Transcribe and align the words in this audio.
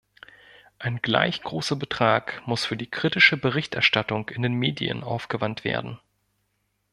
Ein 0.79 0.97
gleich 1.03 1.43
großer 1.43 1.75
Betrag 1.75 2.41
muss 2.47 2.65
für 2.65 2.75
die 2.75 2.89
kritische 2.89 3.37
Berichterstattung 3.37 4.29
in 4.29 4.41
den 4.41 4.55
Medien 4.55 5.03
aufgewandt 5.03 5.63
werden. 5.63 5.99